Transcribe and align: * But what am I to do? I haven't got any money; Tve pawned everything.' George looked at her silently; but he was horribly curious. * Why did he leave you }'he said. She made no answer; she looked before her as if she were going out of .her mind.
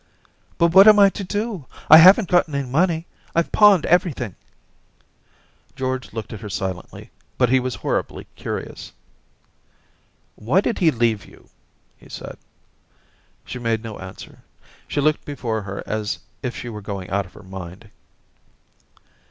* 0.31 0.57
But 0.57 0.71
what 0.73 0.87
am 0.87 0.97
I 0.97 1.11
to 1.11 1.23
do? 1.23 1.67
I 1.87 1.97
haven't 1.97 2.27
got 2.27 2.49
any 2.49 2.67
money; 2.67 3.05
Tve 3.35 3.51
pawned 3.51 3.85
everything.' 3.85 4.33
George 5.75 6.11
looked 6.11 6.33
at 6.33 6.39
her 6.39 6.49
silently; 6.49 7.11
but 7.37 7.49
he 7.49 7.59
was 7.59 7.75
horribly 7.75 8.25
curious. 8.35 8.93
* 9.63 9.67
Why 10.35 10.59
did 10.59 10.79
he 10.79 10.89
leave 10.89 11.27
you 11.27 11.51
}'he 11.99 12.09
said. 12.09 12.39
She 13.45 13.59
made 13.59 13.83
no 13.83 13.99
answer; 13.99 14.39
she 14.87 14.99
looked 15.01 15.23
before 15.23 15.61
her 15.61 15.83
as 15.85 16.17
if 16.41 16.55
she 16.55 16.67
were 16.67 16.81
going 16.81 17.11
out 17.11 17.27
of 17.27 17.33
.her 17.33 17.43
mind. 17.43 17.91